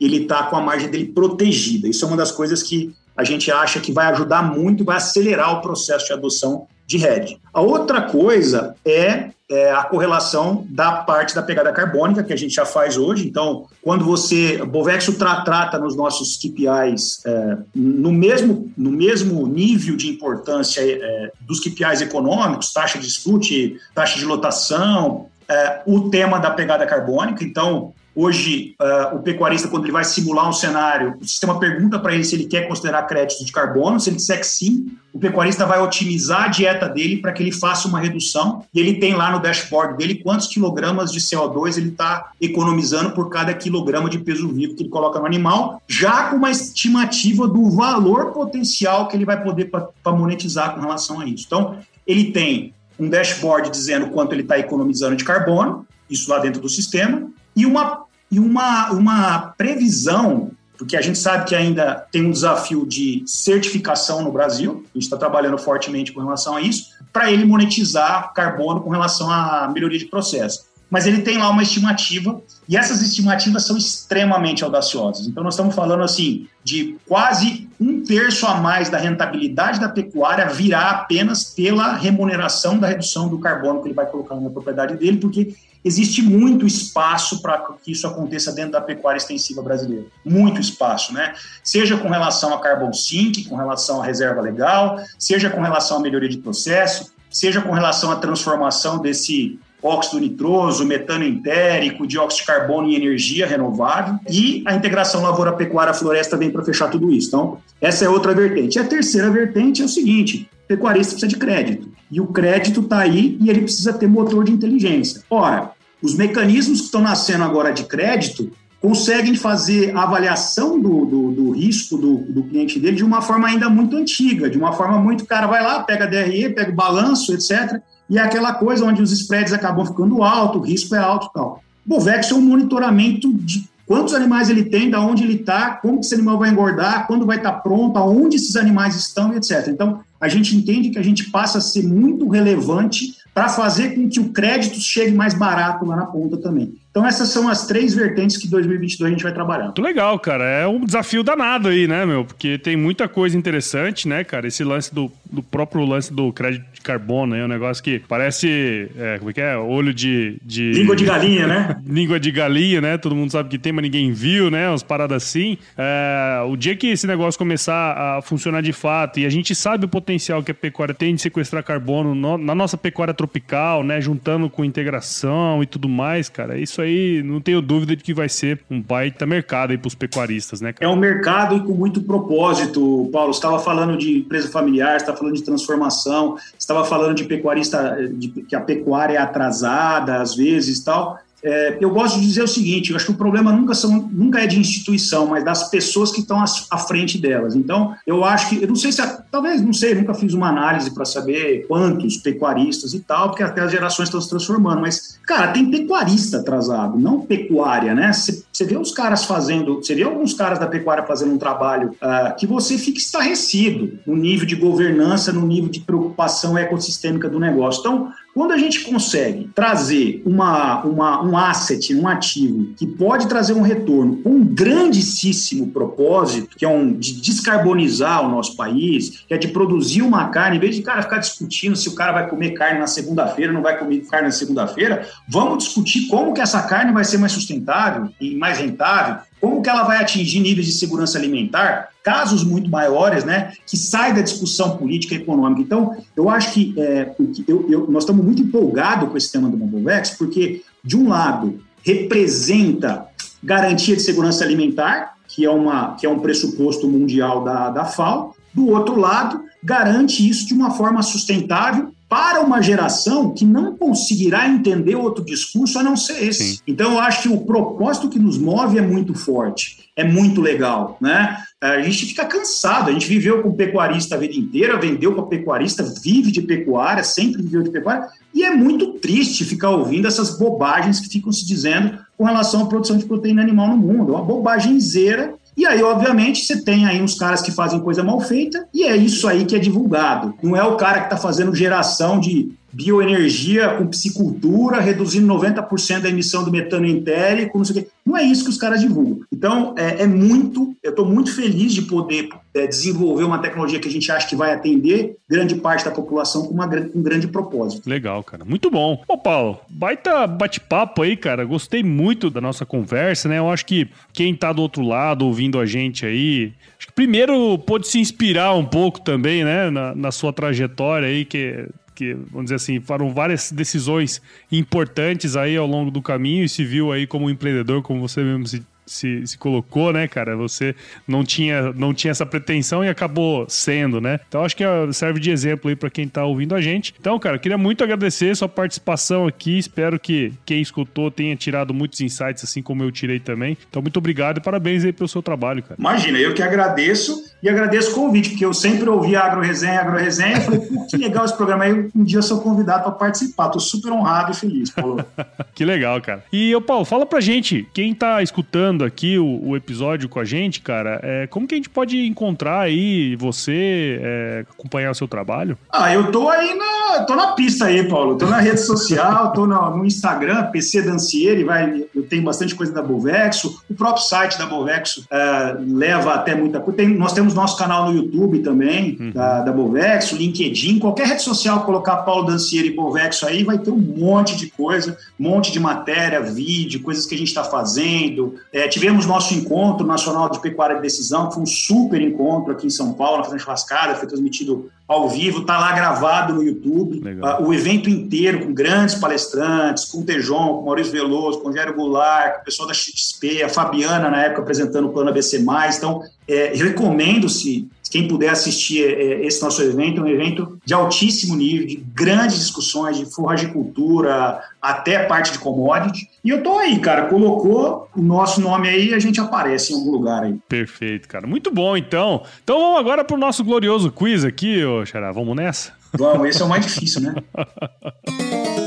[0.00, 1.88] ele tá com a margem dele protegida.
[1.88, 5.58] Isso é uma das coisas que a gente acha que vai ajudar muito, vai acelerar
[5.58, 7.38] o processo de adoção de RED.
[7.52, 12.54] A outra coisa é, é, a correlação da parte da pegada carbônica, que a gente
[12.54, 13.26] já faz hoje.
[13.26, 14.58] Então, quando você.
[14.64, 21.32] Bovexo tra, trata nos nossos KPIs é, no, mesmo, no mesmo nível de importância é,
[21.40, 27.42] dos KPIs econômicos, taxa de discute, taxa de lotação, é, o tema da pegada carbônica.
[27.42, 32.12] Então, Hoje, uh, o pecuarista, quando ele vai simular um cenário, o sistema pergunta para
[32.12, 34.00] ele se ele quer considerar crédito de carbono.
[34.00, 37.52] Se ele disser que sim, o pecuarista vai otimizar a dieta dele para que ele
[37.52, 38.64] faça uma redução.
[38.74, 43.30] E ele tem lá no dashboard dele quantos quilogramas de CO2 ele está economizando por
[43.30, 47.70] cada quilograma de peso vivo que ele coloca no animal, já com uma estimativa do
[47.70, 51.44] valor potencial que ele vai poder para monetizar com relação a isso.
[51.46, 56.60] Então, ele tem um dashboard dizendo quanto ele está economizando de carbono, isso lá dentro
[56.60, 62.24] do sistema, e uma e uma, uma previsão, porque a gente sabe que ainda tem
[62.24, 66.90] um desafio de certificação no Brasil, a gente está trabalhando fortemente com relação a isso,
[67.12, 70.66] para ele monetizar carbono com relação à melhoria de processo.
[70.90, 75.26] Mas ele tem lá uma estimativa, e essas estimativas são extremamente audaciosas.
[75.26, 80.46] Então, nós estamos falando assim de quase um terço a mais da rentabilidade da pecuária
[80.48, 85.18] virá apenas pela remuneração da redução do carbono que ele vai colocar na propriedade dele,
[85.18, 90.06] porque existe muito espaço para que isso aconteça dentro da pecuária extensiva brasileira.
[90.24, 91.34] Muito espaço, né?
[91.62, 96.00] Seja com relação a carbon sink, com relação à reserva legal, seja com relação à
[96.00, 102.46] melhoria de processo, seja com relação à transformação desse óxido nitroso, metano entérico, dióxido de
[102.46, 107.28] carbono em energia renovável e a integração lavoura-pecuária-floresta vem para fechar tudo isso.
[107.28, 108.76] Então, essa é outra vertente.
[108.76, 111.88] E a terceira vertente é o seguinte, o pecuarista precisa de crédito.
[112.10, 115.22] E o crédito está aí e ele precisa ter motor de inteligência.
[115.30, 121.32] Ora, os mecanismos que estão nascendo agora de crédito conseguem fazer a avaliação do, do,
[121.32, 124.98] do risco do, do, cliente dele de uma forma ainda muito antiga, de uma forma
[124.98, 127.80] muito, cara, vai lá, pega DRE, pega o balanço, etc.
[128.08, 131.32] E é aquela coisa onde os spreads acabam ficando alto, o risco é alto e
[131.32, 131.62] tal.
[131.84, 136.14] Bovex é um monitoramento de quantos animais ele tem, da onde ele está, como esse
[136.14, 139.68] animal vai engordar, quando vai estar tá pronto, aonde esses animais estão, etc.
[139.68, 144.08] Então, a gente entende que a gente passa a ser muito relevante para fazer com
[144.08, 146.74] que o crédito chegue mais barato lá na ponta também.
[146.90, 149.66] Então essas são as três vertentes que 2022 a gente vai trabalhar.
[149.66, 150.42] Muito legal, cara.
[150.44, 152.24] É um desafio danado aí, né, meu?
[152.24, 154.48] Porque tem muita coisa interessante, né, cara?
[154.48, 158.88] Esse lance do, do próprio lance do crédito de carbono, é um negócio que parece,
[158.96, 159.56] é, como é que é?
[159.56, 160.72] Olho de, de...
[160.72, 161.80] Língua de galinha, né?
[161.86, 162.96] Língua de galinha, né?
[162.96, 164.68] Todo mundo sabe que tem, mas ninguém viu, né?
[164.68, 165.58] Umas paradas assim.
[165.76, 169.84] É, o dia que esse negócio começar a funcionar de fato e a gente sabe
[169.84, 174.00] o potencial que a pecuária tem de sequestrar carbono no, na nossa pecuária tropical, né?
[174.00, 176.58] Juntando com integração e tudo mais, cara.
[176.58, 180.60] Isso aí, não tenho dúvida de que vai ser um baita mercado aí pros pecuaristas,
[180.60, 180.72] né?
[180.72, 180.90] Cara?
[180.90, 183.32] É um mercado e com muito propósito, Paulo.
[183.32, 186.36] Você estava falando de empresa familiar, está falando de transformação,
[186.68, 191.18] estava falando de pecuarista, de, que a pecuária é atrasada às vezes tal.
[191.42, 194.40] É, eu gosto de dizer o seguinte: eu acho que o problema nunca, são, nunca
[194.40, 197.54] é de instituição, mas das pessoas que estão à frente delas.
[197.54, 200.92] Então, eu acho que, eu não sei se, talvez, não sei, nunca fiz uma análise
[200.92, 204.80] para saber quantos pecuaristas e tal, porque até as gerações estão se transformando.
[204.80, 208.12] Mas, cara, tem pecuarista atrasado, não pecuária, né?
[208.12, 212.36] Você vê os caras fazendo, você vê alguns caras da pecuária fazendo um trabalho uh,
[212.36, 217.80] que você fica estarrecido no nível de governança, no nível de preocupação ecossistêmica do negócio.
[217.80, 223.52] Então, quando a gente consegue trazer uma, uma, um asset, um ativo, que pode trazer
[223.52, 229.34] um retorno com um grandíssimo propósito, que é um de descarbonizar o nosso país, que
[229.34, 232.28] é de produzir uma carne, em vez de cara ficar discutindo se o cara vai
[232.28, 236.62] comer carne na segunda-feira, não vai comer carne na segunda-feira, vamos discutir como que essa
[236.62, 240.72] carne vai ser mais sustentável e mais rentável, como que ela vai atingir níveis de
[240.72, 245.60] segurança alimentar, casos muito maiores, né, que sai da discussão política e econômica.
[245.60, 247.14] Então, eu acho que é,
[247.46, 251.60] eu, eu, nós estamos muito empolgados com esse tema do Mobovex, porque, de um lado,
[251.82, 253.06] representa
[253.42, 258.34] garantia de segurança alimentar, que é, uma, que é um pressuposto mundial da, da FAO,
[258.52, 264.48] do outro lado, garante isso de uma forma sustentável para uma geração que não conseguirá
[264.48, 266.56] entender outro discurso a não ser esse.
[266.56, 266.58] Sim.
[266.66, 270.96] Então, eu acho que o propósito que nos move é muito forte, é muito legal,
[271.00, 271.36] né?
[271.60, 275.82] A gente fica cansado, a gente viveu com pecuarista a vida inteira, vendeu para pecuarista,
[276.02, 281.00] vive de pecuária, sempre viveu de pecuária, e é muito triste ficar ouvindo essas bobagens
[281.00, 284.12] que ficam se dizendo com relação à produção de proteína animal no mundo.
[284.12, 288.20] É uma bobagemzeira e aí, obviamente, você tem aí uns caras que fazem coisa mal
[288.20, 290.32] feita, e é isso aí que é divulgado.
[290.40, 296.08] Não é o cara que está fazendo geração de bioenergia com piscicultura, reduzindo 90% da
[296.08, 297.90] emissão do metano entérico, não sei o quê.
[298.04, 299.20] Não é isso que os caras divulgam.
[299.32, 303.88] Então, é, é muito, eu estou muito feliz de poder é, desenvolver uma tecnologia que
[303.88, 307.28] a gente acha que vai atender grande parte da população com, uma, com um grande
[307.28, 307.88] propósito.
[307.88, 308.44] Legal, cara.
[308.44, 309.02] Muito bom.
[309.06, 311.44] Ô, Paulo, baita bate-papo aí, cara.
[311.44, 313.38] Gostei muito da nossa conversa, né?
[313.38, 317.58] Eu acho que quem está do outro lado ouvindo a gente aí, acho que primeiro
[317.58, 321.68] pode se inspirar um pouco também, né, na, na sua trajetória aí, que
[321.98, 324.22] que, vamos dizer assim, foram várias decisões
[324.52, 328.46] importantes aí ao longo do caminho e se viu aí como empreendedor, como você mesmo
[328.46, 330.36] se se, se colocou, né, cara?
[330.36, 330.74] Você
[331.06, 334.20] não tinha, não tinha essa pretensão e acabou sendo, né?
[334.28, 336.94] Então acho que serve de exemplo aí para quem tá ouvindo a gente.
[336.98, 339.58] Então, cara, queria muito agradecer sua participação aqui.
[339.58, 343.56] Espero que quem escutou tenha tirado muitos insights, assim como eu tirei também.
[343.68, 345.76] Então, muito obrigado e parabéns aí pelo seu trabalho, cara.
[345.78, 349.96] Imagina, eu que agradeço e agradeço o convite, porque eu sempre ouvi Agro Resenha, Agro
[349.96, 351.88] Resenha, e falei, pô, que legal esse programa aí.
[351.94, 353.48] Um dia eu sou convidado para participar.
[353.48, 355.04] Tô super honrado e feliz, Paulo.
[355.54, 356.24] que legal, cara.
[356.32, 360.24] E, eu, Paulo, fala pra gente, quem tá escutando aqui o, o, episódio com a
[360.24, 365.08] gente, cara, é, como que a gente pode encontrar aí você, é, acompanhar o seu
[365.08, 365.56] trabalho?
[365.70, 368.16] Ah, eu tô aí na, tô na pista aí, Paulo.
[368.16, 372.72] Tô na rede social, tô no, no Instagram, PC Dancieri, vai, eu tenho bastante coisa
[372.72, 373.62] da Bovexo.
[373.68, 376.76] O próprio site da Bovexo é, leva até muita coisa.
[376.76, 379.10] Tem, nós temos nosso canal no YouTube também, uhum.
[379.10, 383.70] da, da Bovexo, LinkedIn, qualquer rede social colocar Paulo Dancieri e Bovexo aí, vai ter
[383.70, 388.34] um monte de coisa, um monte de matéria, vídeo, coisas que a gente está fazendo.
[388.52, 392.66] É, tivemos nosso encontro nacional de pecuária de decisão, que foi um super encontro aqui
[392.66, 396.98] em São Paulo, na Fazenda Churrascada, foi transmitido ao vivo, está lá gravado no YouTube.
[396.98, 401.50] Uh, o evento inteiro, com grandes palestrantes, com o Tejon, com o Maurício Veloso, com
[401.50, 405.10] o Gério Goulart, com o pessoal da XP, a Fabiana, na época, apresentando o plano
[405.10, 405.44] ABC.
[405.76, 410.74] Então, é, recomendo-se quem puder assistir é, é, esse nosso evento, é um evento de
[410.74, 416.08] altíssimo nível, de grandes discussões de forragicultura até parte de commodity.
[416.24, 419.92] E eu tô aí, cara, colocou o nosso nome aí, a gente aparece em algum
[419.92, 420.36] lugar aí.
[420.48, 421.26] Perfeito, cara.
[421.26, 422.22] Muito bom, então.
[422.42, 425.12] Então vamos agora pro nosso glorioso quiz aqui, ô Xará.
[425.12, 425.72] Vamos nessa?
[425.96, 427.14] Vamos, esse é o mais difícil, né?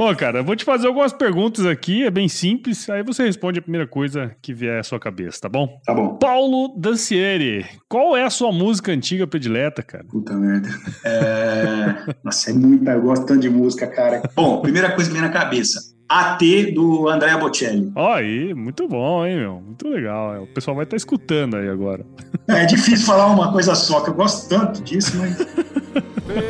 [0.00, 0.42] Ô, cara.
[0.42, 2.88] Vou te fazer algumas perguntas aqui, é bem simples.
[2.88, 5.78] Aí você responde a primeira coisa que vier à sua cabeça, tá bom?
[5.84, 6.16] Tá bom.
[6.16, 10.04] Paulo Dancieri, qual é a sua música antiga predileta, cara?
[10.04, 10.70] Puta merda.
[11.04, 12.14] É...
[12.24, 12.92] Nossa, é muita.
[12.92, 14.22] Eu gosto tanto de música, cara.
[14.34, 15.78] Bom, primeira coisa que vem na cabeça.
[16.08, 16.40] AT
[16.74, 17.92] do Andrea Bocelli.
[17.94, 19.60] Ó, aí, muito bom, hein, meu?
[19.60, 20.44] Muito legal.
[20.44, 22.06] O pessoal vai estar tá escutando aí agora.
[22.48, 25.36] É, é difícil falar uma coisa só, que eu gosto tanto disso, mas.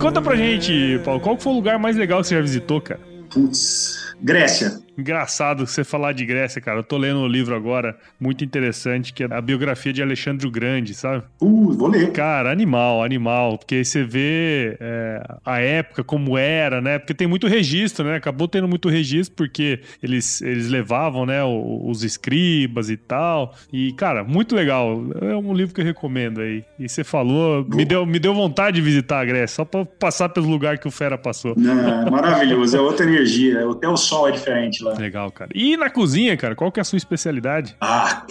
[0.00, 3.00] conta pra gente, Paulo, qual foi o lugar mais legal que você já visitou, cara?
[3.30, 4.80] Putz, Grécia.
[5.00, 6.80] Engraçado você falar de Grécia, cara.
[6.80, 10.50] Eu tô lendo um livro agora muito interessante, que é a biografia de Alexandre o
[10.50, 11.24] Grande, sabe?
[11.40, 12.12] Uh, vou ler.
[12.12, 13.56] Cara, animal, animal.
[13.56, 16.98] Porque aí você vê é, a época, como era, né?
[16.98, 18.16] Porque tem muito registro, né?
[18.16, 23.54] Acabou tendo muito registro, porque eles, eles levavam, né, os escribas e tal.
[23.72, 25.02] E, cara, muito legal.
[25.22, 26.62] É um livro que eu recomendo aí.
[26.78, 30.28] E você falou, me deu, me deu vontade de visitar a Grécia, só pra passar
[30.28, 31.54] pelo lugar que o Fera passou.
[31.56, 33.66] Não, maravilhoso, é outra energia.
[33.70, 34.89] Até o sol é diferente lá.
[34.98, 35.50] Legal, cara.
[35.54, 37.76] E na cozinha, cara, qual que é a sua especialidade?
[37.80, 38.22] Ah,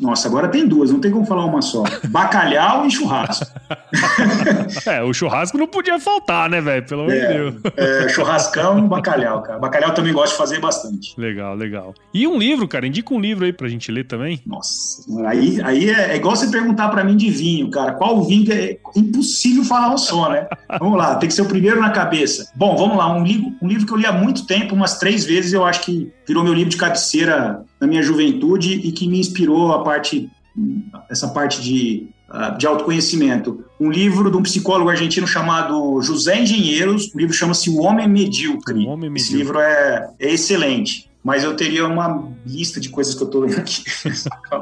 [0.00, 1.84] nossa, agora tem duas, não tem como falar uma só.
[2.08, 3.46] Bacalhau e churrasco.
[4.86, 6.86] é, o churrasco não podia faltar, né, velho?
[6.86, 7.54] Pelo amor de é, Deus.
[7.76, 9.58] É, churrascão e bacalhau, cara.
[9.58, 11.18] Bacalhau também gosto de fazer bastante.
[11.18, 11.94] Legal, legal.
[12.12, 14.40] E um livro, cara, indica um livro aí pra gente ler também.
[14.46, 17.92] Nossa, aí, aí é, é igual você perguntar para mim de vinho, cara.
[17.92, 20.46] Qual vinho que é impossível falar um só, né?
[20.78, 22.50] vamos lá, tem que ser o primeiro na cabeça.
[22.54, 25.24] Bom, vamos lá, um livro, um livro que eu li há muito tempo, umas três
[25.24, 29.18] vezes, eu acho que virou meu livro de cabeceira na minha juventude e que me
[29.18, 30.30] inspirou a parte
[31.10, 32.08] essa parte de,
[32.58, 33.64] de autoconhecimento.
[33.78, 38.86] Um livro de um psicólogo argentino chamado José Engenheiros, o livro chama-se O Homem Medíocre.
[38.86, 39.16] O Homem Medíocre.
[39.16, 43.40] Esse livro é, é excelente mas eu teria uma lista de coisas que eu tô
[43.40, 43.84] lendo aqui.